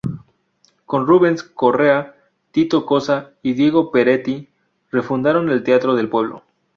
[0.87, 2.15] Con Rubens Correa,
[2.49, 4.49] Tito Cossa y Diego Peretti
[4.89, 6.41] refundaron el Teatro del Pueblo.